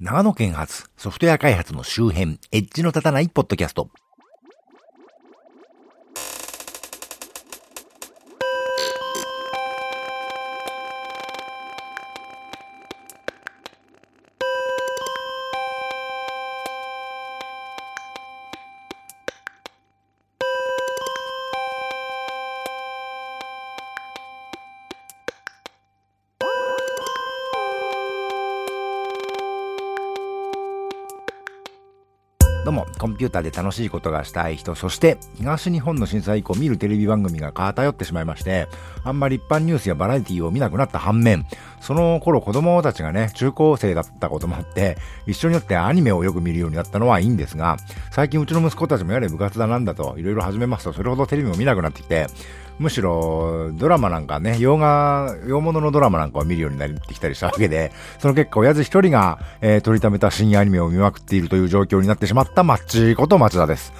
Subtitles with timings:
[0.00, 3.90] 長野県発ソフトウェア開発の周辺、エッジの立たないポッドキャスト。
[32.68, 38.68] どうも、コンピューターで楽しいことがしたい人、そして東日本の震災以降見るテレビ番組が偏ってしまいまして、
[39.04, 41.46] あんまり一般ニュースやバラエティを見なくなった反面、
[41.80, 44.96] その頃子供たちがね、中高生だったこともあって、
[45.26, 47.76] 一緒になってアニメをよく見るようになったのはいいんですが、
[48.10, 52.26] 最近うちの息子たちもやれ部活だなんだと、いろいろ始めますと、それほどテレビも見なくなってきて、
[52.78, 63.92] むしろドラマなんかね、洋画、洋物のドラマなんかを見るようになってきたりしたわけで、その結果、親父一人が、えー、取りためた深夜アニメを見まくっているという状況になってしまったマッチこと町田です。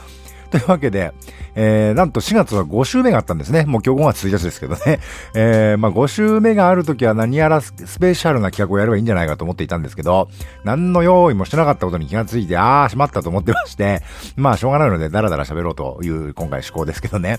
[0.51, 1.13] というわけで、
[1.55, 3.65] えー、なんと4月は5週目があったんですね。
[3.67, 5.01] もう今日5月1日ですけどね。
[5.35, 10.29] えー、まあ5週目があるときは何やらスペシャルな企画をやればいいんじゃないかと思っていたんですけど、
[10.65, 14.03] 何の用意もしてなかったことに気がついて、あー、しまったと思ってまして、
[14.37, 17.39] まあしょうがないのでダラダラ喋ろうという今回思考ですけどね。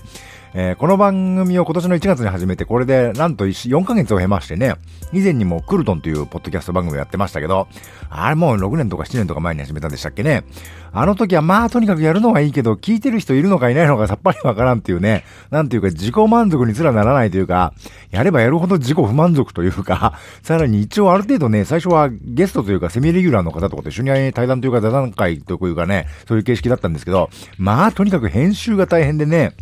[0.52, 4.74] えー、この番組を今年の1月に始めて、これでなんと4ヶ月を経ましてね、
[5.12, 7.68] 以前にもクルトンというポッドキャスト番組をやってましたけど、
[8.08, 10.42] あれもう6年とか7年とか前に始めたんでしたっけね。
[10.92, 17.72] あの時はまあとにかくやるのはいいけど、聞いてる人いるのかいないのかさっぱりわからんっていうね、なんていうか自己満足にすらならないというか、
[18.10, 29.52] やればやるほど自己不満足というか、 さらに一応ある程度ね、最初はゲストというかセミレギュラーの方とかと一緒に対談というか座談会というかね、そういう形式だったんですけど、まあとにかく編集が大変でね、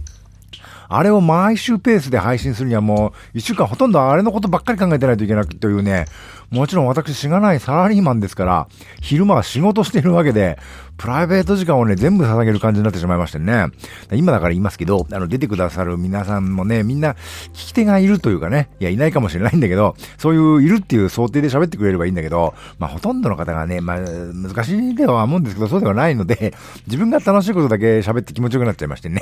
[0.89, 6.07] あれを毎週ペースで配信するにはもう、一週間ほとんどあれのことばっかり考えてないといけないというね、
[6.51, 8.69] もちろん私しがないサラリーマンですから、
[9.01, 10.59] 昼間は仕事してるわけで、
[10.99, 13.67] プライベート時間をね、全部捧げる感じになってしまいましてね。
[14.13, 17.13] 今だから言いますけど、あの、出てくださる皆さんもね、みんな、
[17.53, 26.53] 聞き手がいるというかね、いや、いないかもしれないんだけど、そういう、いるっていう想定で喋ってくれればいいんだけど、まあ、ほとんどの方がね、まあ、難しいでは思うんですけど、そうではないので、
[26.87, 29.21] 自分が楽しいことだけ喋って気持ちよくなっちゃいましてね。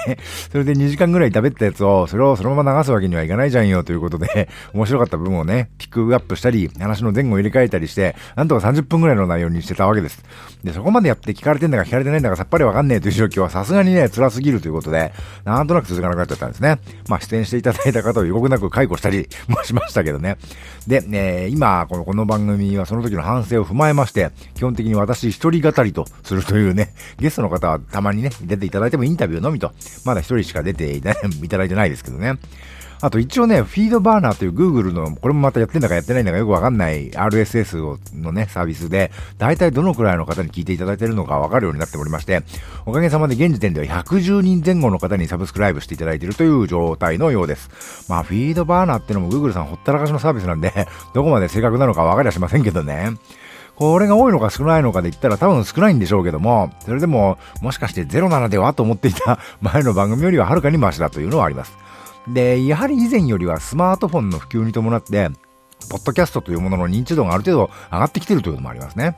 [0.50, 10.22] それで2時間ぐらい食べったやつを、それをそのまま流すわけにはいかないじゃんよということで、面白かった部分をね、ピックアップしたり、話の前後入れ替えたりして、なんとか30分ぐらいの内容にしてたわけです。
[10.62, 15.12] で、そこまでやって聞かれてんだか聞かれてないんだかさっぱりわかんねえという状況はさすがにね、辛すぎるということで、
[15.44, 16.78] なんとなく続かなくなっちゃったんですね。
[17.08, 20.36] まあ、出演していただいた方を予告なく解雇したり もしましたけどね。
[20.86, 29.72] で、ね、今、この、この番組はその時の反省を踏まえまして、基本的に私一人語りとするというね、 ゲストの方はたまにね、出ていただいてもインタビューのみと、
[30.04, 32.38] まだ一人しか出ていただいてないですけどね。
[33.00, 42.42] あと一応ね、フィードバーナーという Google の、これもまたやってんだかやってないんだかよくわかんない RSS をのね、サービスで、大体どのくらいの方に聞いていただいてるのかわかるようになっておりまして、
[42.86, 47.70] おかげさまで現時点では110人前後の方にサブスクライブしていただいているという状態のようです。
[48.08, 50.72] まあ、フィードバーナーってのも Google さんほったらかしのサービスなんで、
[51.14, 53.12] どこまで正確なのかわかりはしませんけどね。
[53.76, 61.76] これが多いのか少ないのかで言ったら多分少ないんでしょうけども、それでも、もしかして07ではと思っていた前の番組よりははるかにマシだというのはあります。
[62.28, 65.30] で、やはり以前よりはスマートフォンの普及に伴って、
[65.90, 69.16] ポッドキャストというものの認知度がある程度上がってきてるというのもありますね。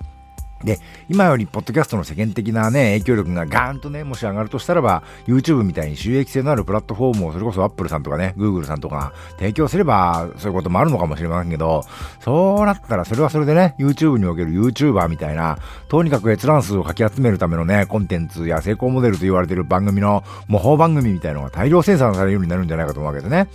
[0.65, 11.85] で、今よりポッドキャストの世間的なね、影響力がガーンとね、もし上がるとしたらば、YouTube みたいに収益性のあるプラットフォームをそれこそ Apple さんとかね、Google さんとか提供すれば、そういうこともあるのかもしれませんけど、
[12.21, 15.59] そうなったらそれはそれでね、YouTube における YouTuber みたいな、
[15.89, 23.49] とにかく閲覧数をかき集めるためのね、コンテンツや成功モデルと言われている番組の模倣番組みたいなのが大量生産されるようになるんじゃないかと思うわけですね。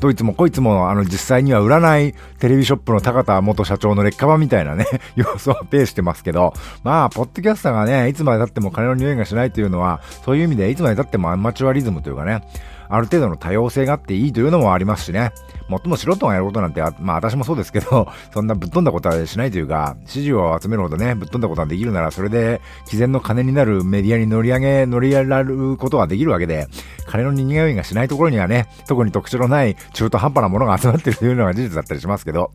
[0.00, 4.86] どいつもこいつも、あの、実際には売らないテレビショップの高田元社長の劣化版みたいなね、
[5.16, 6.52] 様子をペーしてますけど、
[6.84, 12.42] まあ、ポッドキャスターがね、いつまで経っても金の匂いがしないというのは、そういう意味でいつまで経ってもアマチュアリズムというかね、
[12.88, 15.32] ある程度の多様性があっていいというのもありますしね。
[15.68, 26.68] もっとも素人がやることなんて、まあ私もそうですけど、 そんなぶっ飛んだことはしないというか、支持を集めるほどね、ぶっ飛んだことができるなら、それで、毅然の金になるメディアに乗り上げ、乗り上げられることができるわけで、
[27.06, 32.52] 金の人間がしないところにはね、特に特徴のない中途半端なものが集まってるというのが事実だったりしますけど、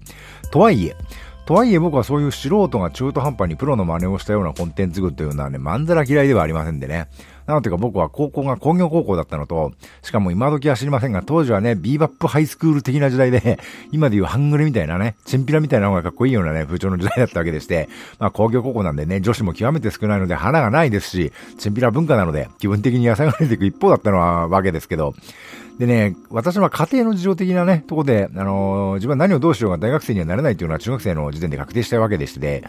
[0.51, 0.95] とはいえ、
[1.51, 7.09] とはいえ僕はそういう素人が中途半端にプロの真似をしたようなコンテンツ群というのはね、まんざら嫌いではありませんでね。
[7.45, 13.59] なのていうか僕は高校が工業高校だったのと、しかも今時は知りませんが、当時はね、ビーバップハイスクール的な時代で、
[13.91, 25.13] 今でいうハングレみたいなね、チンピラみたいな方がかっこいいようなね、風潮の時代だったわけでして、まあ工業高校なんでね、女子も極めて少ないので花がないですし、チンピラ文化なので、基本的に痩せがれていく一方だったのはわけですけど、
[25.79, 32.63] でね、私は家庭の事情的なね、とこで、あのー、自分は何をどうしようが大学生にはなれないというのは中学生の時点で確定したわけでして、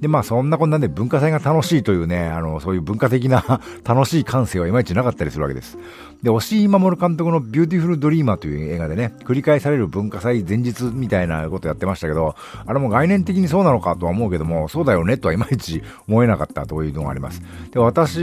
[0.00, 5.78] で、まあそんなこんなんで文化祭が楽しいというね、あの、そういう文化的な 楽しい感性はいまいちなかったりするわけです。
[6.22, 12.34] で、押井守監督のビューティフルドリーマーという映画でね、繰り返される文化祭前日みたいなことやってましたけど、
[12.66, 17.40] あれも概念的にそうなのかとは思うけども、そうだよねとはいまいち思えなかったというのがあります。
[17.72, 18.18] で、私、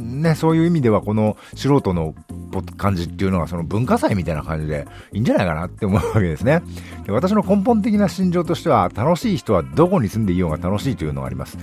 [0.00, 2.14] ね、そういう意味ではこの素人の
[2.78, 6.62] 感じっていうのがその文化祭みたいな感じでいいんじゃないかなって思うわけですね。
[7.04, 11.58] で私の根本的な心情としては、楽しい人はどこに住んでいようが楽しいというのがあります。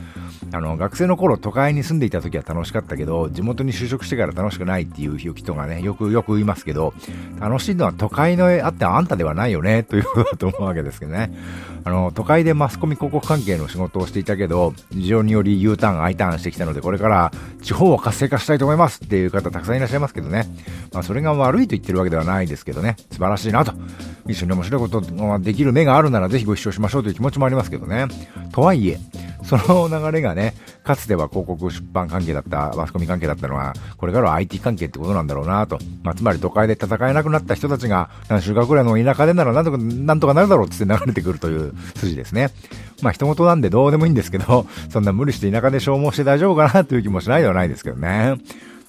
[0.51, 6.93] あの、学生の頃都会に住んでいた時は楽しかったけど、地元に就職してから楽しくないっていう人がね、よくよく言いますけど、
[7.39, 11.31] 楽しいのは都会のあってあんたではないよね、ということだと思うわけですけどね。
[11.85, 20.47] あの、都会でマスコミ広告関係の仕事をしていたけど、事情により U ターン、I ターンしてきたので、これから地方を活性化したいと思いますっていう方たくさんいらっしゃいますけどね。
[20.93, 22.97] まあ、それが悪いと言ってるわけではないですけどね。
[23.11, 23.73] 素晴らしいなと。
[24.27, 28.07] 一緒に面白いことができる目があるならぜひご一緒しましょうという気持ちもありますけどね。
[28.51, 28.99] とはいえ、
[29.43, 30.53] その流れがね、
[30.83, 35.79] かつては広告出版関係だった、マスコミ関係だったのは、これからは IT 関係ってことなんだろうなと。
[36.03, 42.51] まあ、つまり都会で戦えなくなった人たちが、何週間くらいの田舎でならなんとか、なんとかなるだろうって流れてくるという筋ですね。
[43.01, 48.35] まあ、人事なんでどうでもいいんですけど、そんな無理して田舎で消耗して大丈夫かなという気もしないではないですけどね。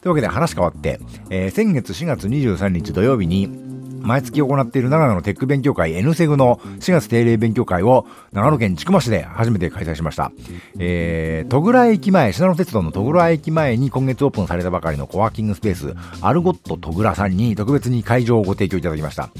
[0.04, 3.48] というわけで話変わって、えー、先月4月23日土曜日に、
[4.02, 10.30] 毎月行っている長野のテック勉強会 N セグの4月定例勉強会を長野県千曲市で初めて開催しました。
[10.78, 19.30] えー、戸倉駅前、品野鉄道の戸倉駅前に今月オープンされたばかりのコワーキングスペース、アルゴット戸倉さんに特別に会場をご提供いただきました。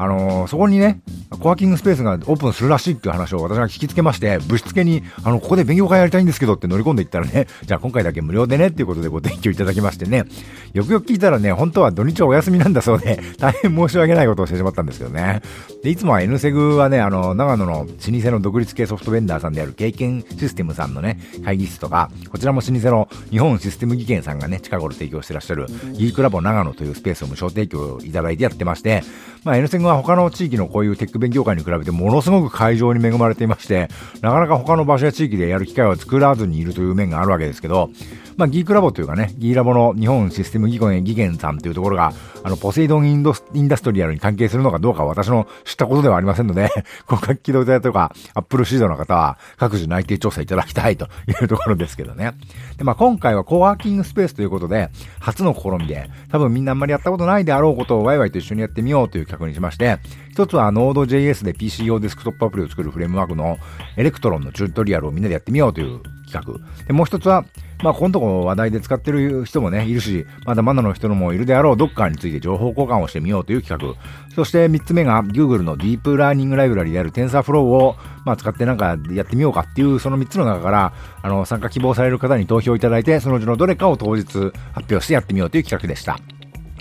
[0.00, 10.24] あのー、そこにね、コワーキングスペースがオープンするらしいっていう話を私が聞きつけまして、ぶしつけに、あの、ここで勉強会やりたいんですけどって乗り込んでいったらね、じゃあ今回だけ無料でねっていうことでご提供いただきましてね、
[10.72, 15.42] よくよく聞いたらね、本当は土日はお休みなんだそうで、大変申し訳ないことをしてしまったんですけどね。
[15.82, 29.02] で、いつもは N セグはね、あの、長野の老舗の独立系ソフトベンダーさんである経験システムさんのね、会議室とか、こちらも老舗の日本システム技研さんがね、近頃提供してらっしゃる、ギークラボ長野というスペースを無償提供いただいてやってまして、
[29.44, 33.88] まあ、N セグは他の地域のこういうテック勉強会に比べてものすごく会場に恵まれていまして、
[34.20, 37.90] なかなか他の場所や地域でやる機会を作らずにいるという面があるわけですけど、
[38.36, 46.68] まあ、ギークラボというかね、ギーラボの日本システム技研技研さんというところが、あの、ポセイドンインドインダストリアルに関係するのかどうか私の知ったことではありませんので、
[47.06, 52.32] 広角機動隊とか、アップルシードの方は、各自内定調査いただきたいというところですけどね。
[52.78, 54.88] で、まあ、今回はコワーキングスペースということで、
[55.18, 59.98] 初の試みで、多分みんなあんまりやったことないであろうことをワイワイと一緒にやってみようという企画にしまして、
[60.30, 63.58] 一つは Node.js で PC 用デスクトップアプリを作るフレームワークの
[63.96, 66.00] Electron のチュートリアルをみんなでやってみようという
[66.30, 66.84] 企画。
[66.86, 67.44] で、もう一つは、
[67.82, 73.98] まあ、このとこ話題で使ってる人もね、いるし、まだまだの人もいるであろう、ドッカーについて情報交換をしてみようという企画。
[74.34, 80.92] そして三つ目が、Google のディープラーニングライブラリである TensorFlow を、まあ、使ってなんかやってみようかっていう、その三つの中から、
[81.22, 86.18] あの、参加希望される方に投票いただいて、そのうちのどれかを当日発表してやってみようという企画でした。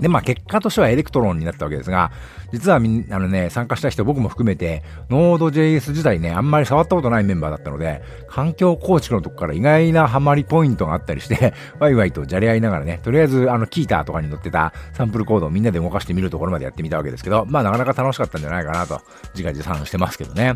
[0.02, 2.12] で、まあ結果としては Electron になったわけですが、
[2.52, 19.02] 実はみん、あのね、参加した人僕も含めて、Node.js 自体ね、あんまり触ったことないメンバーだったので、環境構築のとこから意外なハマりポイントがあったりして、 ワイワイとじゃれ合いながらね、とりあえずあの、 Qiita とかに載ってたサンプルコードをみんなで動かしてみるところまでやってみたわけですけど、まあなかなか楽しかったんじゃないかなと、
[19.34, 20.54] 自画自賛してますけどね。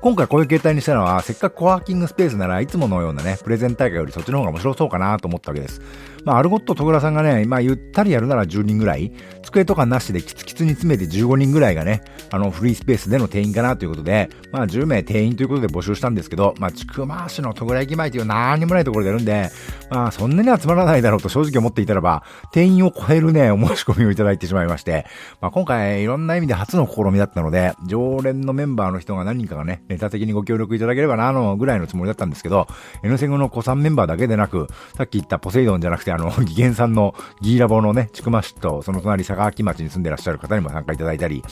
[0.00, 5.80] 今回こういう形態にしたのは、せっかくコワーキングスペースならいつものようなね、プレゼン大会よりそっちの方が面白そうかなと思ったわけです。
[6.24, 9.12] まあ、アルゴット戸倉さんがね、まあ、ゆったりやるなら10人ぐらい、
[9.42, 19.50] 机とかなしでキツキツに詰めて15人ぐらいがね、あの、フリースペースでの定員かなということで、まあ、10名定員ということで募集したんですけど、まあ、ちくま市の戸倉駅前という何にもないところでやるんで、
[19.90, 25.06] まあ、そんなに集まらないだろうと正直思っていたらば、定員を超えるね、お申し込みをいただいてしまいまして、
[25.40, 32.66] まあ、今回いろんな意味で初の試みだったので、常連のメンバーの人が何人かがね、ネタ的にご協力いただければな、のぐらいのつもりだったんですけど、
[33.02, 41.42] N セグの子さんメンバーだけでなく、さっき言ったポセイドンじゃなくて、あの、ギゲンさんのギーラボのね、千曲市とその隣坂城町に住んでらっしゃる方にも参加いただいたり、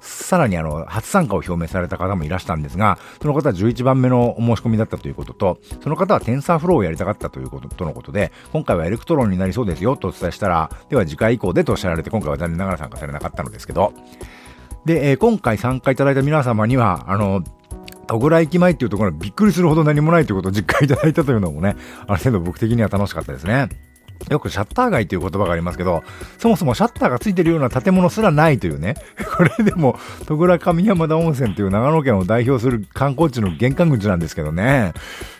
[0.00, 13.92] さらにあの、初参加を表明された方もいらしたんですが、その方は11番目のお申し込みだったということと、その方は TensorFlow をやりたかったということとのことで、今回は Electron になりそうですよとお伝えしたら、では次回以降でとおっしゃられて、今回は残念ながら参加されなかったのですけど、
[14.84, 17.42] で、えー、今回参加いただいた皆様には、あの、
[18.08, 23.68] 小倉駅前っていうところびっくりするほど何もないということを実感いただいたというのもね、ある程度僕的には楽しかったですね。
[24.30, 26.02] よくシャッター街という言葉がありますけど、
[26.38, 28.94] そもそもシャッターがついてるような建物すらないというね。
[29.36, 34.92] これでも、戸倉上山田温泉という長野県を代表する観光地の玄関口なんですけどね。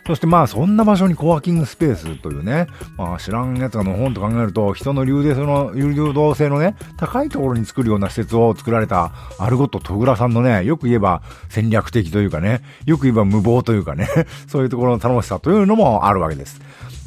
[0.07, 14.09] そしてまあ、そんな場所にコワーキングスペースというね、まあ、知らんやつがの本と考えると、人の流動の、流動性のね、高いところに作るような施設を作られた、アルゴット戸倉さんのね、よく言えば戦略的というかね、よく言えば無謀というかね、
[14.47, 16.61] そういうところの楽しさというのもあるわけです。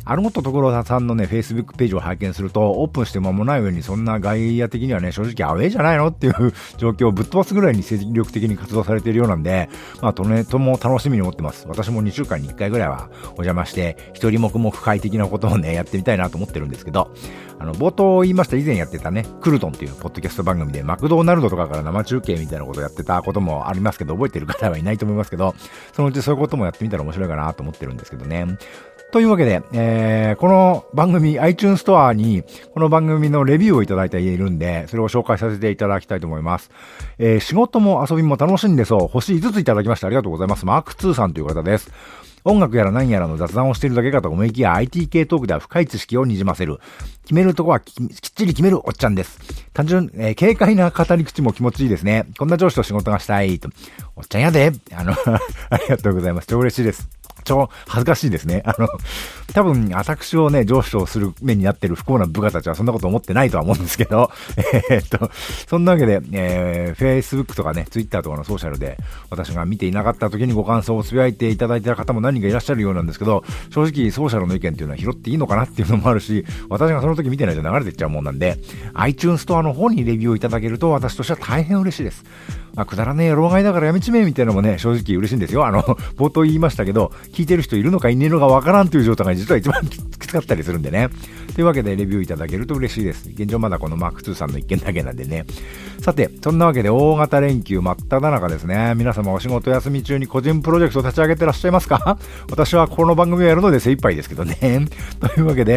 [0.05, 9.69] あるもっと所さんのね、Facebook ページを拝見すると、オープンして間もない上にそんな外野的にはね、正直アウェイじゃないのっていう状況をぶっ飛ばすぐらいに精力的に活動されているようなんで、
[10.01, 11.67] まあ、とね、とも楽しみに思ってます。
[11.67, 17.11] 私も2週間に1回ぐらいはお邪魔して、一人黙々快適なことをね、やってみたいなと思ってるんですけど、
[17.59, 25.53] あの、冒頭言いました以前やってたね、クルトンっていうポッドキャスト番組で、マクドナルドとかから生中継みたいなことをやってたこともありますけど、覚えてる方はいないと思いますけど、
[25.93, 28.57] そのうちそういうこともやってみたら面白いかなと思ってるんですけどね。
[29.11, 32.43] というわけで、えー、この番組、iTunes ストアに、
[32.75, 36.69] この番組のレビューをいただいているんで、それを紹介させていただきたいと思います。
[37.17, 40.65] えー、仕事も遊びも楽しんでそう、星5ついただきましてありがとうございます。
[40.67, 41.91] マーク2さんという方です。
[42.43, 46.79] 音楽やら何やらの雑談をしているだけかと思いきや IT 系トークでは深い知識をにじませる。
[47.23, 49.39] 決めるとこはきっちり決めるおっちゃんです。
[49.73, 52.27] 単純、えー、軽快な語り口も気持ちいいですね。
[52.37, 53.69] こんな上司と仕事がしたいと。
[54.15, 54.71] おっちゃんやで。
[54.93, 55.13] あの
[55.71, 56.47] ありがとうございます。
[56.47, 57.09] 超嬉しいです。
[57.49, 58.61] 超恥ずかしいですね。
[58.63, 58.87] あの、
[59.53, 64.31] 多分、私をね、上司とする目になってる不幸な部下たちはそんなこと思ってないとは思うんですけど、
[64.91, 65.31] えー、っと、
[65.67, 68.97] そんなわけで、えー、Facebook とかね、Twitter とかのソーシャルで、
[69.31, 78.59] 私が見ていなかった時にご感想をつぶやいていただいてた方も何人かいらっしゃるようなんですけど、正直ソーシャルの意見っていうのは拾っていいのかなっていうのもあるし、私がその時見てないと流れていっちゃうもんなんで、
[78.93, 82.23] iTunes ストアの方にレビューをいただけると私としては大変嬉しいです。
[82.75, 85.65] まあ、くだらねえ老害だからやめちめえみたいなのもね、正直嬉しいんですよ。
[85.65, 91.07] あの、冒頭言いましたけど、聞いてる人いるのかいねえのかわからんという状態が実は一番きつかったりするんでね。
[91.55, 93.29] というわけでレビューいただけると嬉しいです。
[93.29, 95.45] 現状まだこのマーク2さんの一件だけなんでね。
[96.01, 98.93] さて、そんなわけで大型連休真っ只中ですね。
[98.97, 102.17] 皆様お仕事休み中に個人プロジェクトを立ち上げてらっしゃいますか？
[102.51, 104.57] 私はこの番組をやるので精一杯ですけどね。
[105.21, 105.75] というわけで、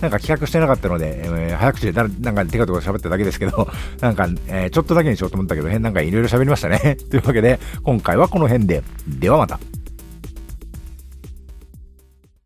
[0.00, 3.68] なんか企画してなかったので、えー、早口でだなんか手がとか喋っただけですけど、
[4.02, 6.96] なんか、えー、ちょっとだけにしようと思ったけど、変なんかいろいろ喋りましたね。
[7.08, 9.60] というわけで、今回はこの辺で、ではまた。